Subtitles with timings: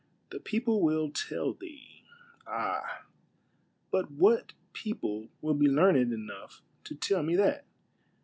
[0.31, 2.05] "The people will tell thee."
[2.47, 3.05] Ah,
[3.91, 7.65] but what people will be learned enough to tell me that?